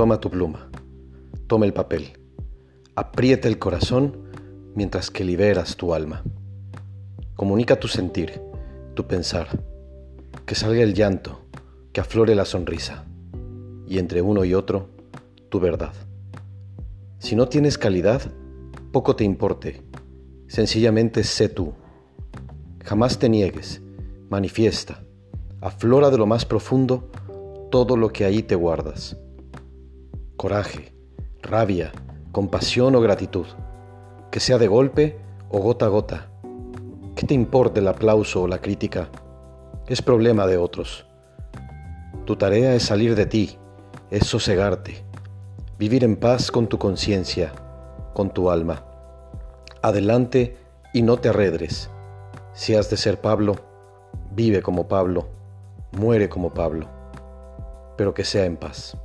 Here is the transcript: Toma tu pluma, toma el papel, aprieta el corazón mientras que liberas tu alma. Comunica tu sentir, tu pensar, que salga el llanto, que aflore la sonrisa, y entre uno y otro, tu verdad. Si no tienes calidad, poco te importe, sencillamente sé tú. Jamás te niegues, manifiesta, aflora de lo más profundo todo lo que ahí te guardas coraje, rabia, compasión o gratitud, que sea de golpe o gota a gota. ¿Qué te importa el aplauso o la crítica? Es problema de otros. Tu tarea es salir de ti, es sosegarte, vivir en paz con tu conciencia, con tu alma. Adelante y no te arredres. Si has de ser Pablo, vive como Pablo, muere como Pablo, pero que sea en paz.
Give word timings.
Toma 0.00 0.18
tu 0.18 0.30
pluma, 0.30 0.70
toma 1.46 1.66
el 1.66 1.74
papel, 1.74 2.18
aprieta 2.94 3.48
el 3.48 3.58
corazón 3.58 4.30
mientras 4.74 5.10
que 5.10 5.24
liberas 5.24 5.76
tu 5.76 5.92
alma. 5.92 6.22
Comunica 7.36 7.78
tu 7.78 7.86
sentir, 7.86 8.40
tu 8.94 9.06
pensar, 9.06 9.62
que 10.46 10.54
salga 10.54 10.82
el 10.82 10.94
llanto, 10.94 11.42
que 11.92 12.00
aflore 12.00 12.34
la 12.34 12.46
sonrisa, 12.46 13.04
y 13.86 13.98
entre 13.98 14.22
uno 14.22 14.46
y 14.46 14.54
otro, 14.54 14.88
tu 15.50 15.60
verdad. 15.60 15.92
Si 17.18 17.36
no 17.36 17.50
tienes 17.50 17.76
calidad, 17.76 18.22
poco 18.92 19.16
te 19.16 19.24
importe, 19.24 19.82
sencillamente 20.46 21.24
sé 21.24 21.50
tú. 21.50 21.74
Jamás 22.82 23.18
te 23.18 23.28
niegues, 23.28 23.82
manifiesta, 24.30 25.04
aflora 25.60 26.08
de 26.08 26.16
lo 26.16 26.24
más 26.24 26.46
profundo 26.46 27.10
todo 27.70 27.98
lo 27.98 28.08
que 28.14 28.24
ahí 28.24 28.42
te 28.42 28.54
guardas 28.54 29.18
coraje, 30.40 30.94
rabia, 31.42 31.92
compasión 32.32 32.96
o 32.96 33.00
gratitud, 33.02 33.44
que 34.30 34.40
sea 34.40 34.56
de 34.56 34.68
golpe 34.68 35.18
o 35.50 35.60
gota 35.60 35.84
a 35.84 35.88
gota. 35.90 36.30
¿Qué 37.14 37.26
te 37.26 37.34
importa 37.34 37.80
el 37.80 37.88
aplauso 37.88 38.40
o 38.40 38.48
la 38.48 38.58
crítica? 38.58 39.10
Es 39.86 40.00
problema 40.00 40.46
de 40.46 40.56
otros. 40.56 41.04
Tu 42.24 42.36
tarea 42.36 42.74
es 42.74 42.84
salir 42.84 43.16
de 43.16 43.26
ti, 43.26 43.58
es 44.10 44.26
sosegarte, 44.26 45.04
vivir 45.78 46.04
en 46.04 46.16
paz 46.16 46.50
con 46.50 46.68
tu 46.68 46.78
conciencia, 46.78 47.52
con 48.14 48.30
tu 48.30 48.50
alma. 48.50 48.82
Adelante 49.82 50.56
y 50.94 51.02
no 51.02 51.18
te 51.18 51.28
arredres. 51.28 51.90
Si 52.54 52.74
has 52.74 52.88
de 52.88 52.96
ser 52.96 53.20
Pablo, 53.20 53.56
vive 54.30 54.62
como 54.62 54.88
Pablo, 54.88 55.28
muere 55.92 56.30
como 56.30 56.54
Pablo, 56.54 56.86
pero 57.98 58.14
que 58.14 58.24
sea 58.24 58.46
en 58.46 58.56
paz. 58.56 58.96